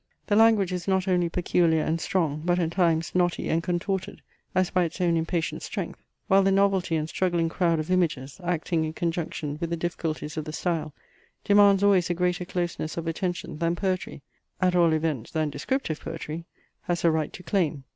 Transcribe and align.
The 0.25 0.35
language 0.35 0.73
is 0.73 0.87
not 0.87 1.07
only 1.07 1.29
peculiar 1.29 1.83
and 1.83 2.01
strong, 2.01 2.41
but 2.43 2.57
at 2.57 2.71
times 2.71 3.13
knotty 3.13 3.49
and 3.49 3.61
contorted, 3.61 4.23
as 4.55 4.71
by 4.71 4.85
its 4.85 4.99
own 4.99 5.15
impatient 5.15 5.61
strength; 5.61 6.01
while 6.27 6.41
the 6.41 6.51
novelty 6.51 6.95
and 6.95 7.07
struggling 7.07 7.49
crowd 7.49 7.77
of 7.79 7.91
images, 7.91 8.41
acting 8.43 8.83
in 8.83 8.93
conjunction 8.93 9.59
with 9.61 9.69
the 9.69 9.77
difficulties 9.77 10.37
of 10.37 10.45
the 10.45 10.53
style, 10.53 10.95
demands 11.43 11.83
always 11.83 12.09
a 12.09 12.15
greater 12.15 12.45
closeness 12.45 12.97
of 12.97 13.05
attention, 13.05 13.59
than 13.59 13.75
poetry, 13.75 14.23
at 14.59 14.75
all 14.75 14.91
events, 14.91 15.29
than 15.29 15.51
descriptive 15.51 15.99
poetry 15.99 16.45
has 16.85 17.05
a 17.05 17.11
right 17.11 17.31
to 17.33 17.43
claim. 17.43 17.83